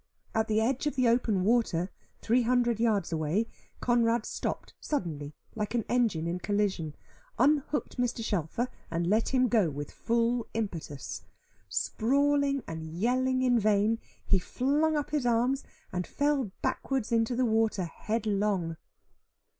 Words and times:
At 0.33 0.47
the 0.47 0.59
edge 0.59 0.87
of 0.87 0.95
the 0.95 1.07
open 1.07 1.43
water, 1.43 1.91
three 2.23 2.41
hundred 2.41 2.79
yards 2.79 3.11
away, 3.11 3.45
Conrad 3.81 4.25
stopped 4.25 4.73
suddenly, 4.79 5.35
like 5.53 5.75
an 5.75 5.85
engine 5.87 6.25
in 6.25 6.39
collision, 6.39 6.95
unhooked 7.37 7.97
Mr. 7.99 8.23
Shelfer, 8.23 8.67
and 8.89 9.05
let 9.05 9.29
him 9.29 9.47
go 9.47 9.69
with 9.69 9.91
full 9.91 10.47
impetus. 10.55 11.21
Sprawling 11.69 12.63
and 12.67 12.83
yelling 12.87 13.43
in 13.43 13.59
vain, 13.59 13.99
he 14.25 14.39
flung 14.39 14.95
up 14.95 15.11
his 15.11 15.27
arms, 15.27 15.63
and 15.93 16.07
fell 16.07 16.49
backward 16.63 17.11
into 17.11 17.35
the 17.35 17.45
water 17.45 17.83
headlong. 17.85 18.77